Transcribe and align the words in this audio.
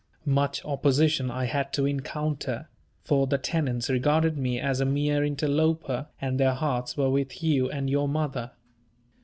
Much 0.25 0.65
opposition 0.65 1.29
I 1.29 1.45
had 1.45 1.71
to 1.73 1.85
encounter; 1.85 2.69
for 3.03 3.27
the 3.27 3.37
tenants 3.37 3.87
regarded 3.87 4.35
me 4.35 4.59
as 4.59 4.81
a 4.81 4.83
mere 4.85 5.23
interloper, 5.23 6.07
and 6.19 6.39
their 6.39 6.55
hearts 6.55 6.97
were 6.97 7.11
with 7.11 7.43
you 7.43 7.69
and 7.69 7.87
your 7.87 8.07
mother. 8.07 8.49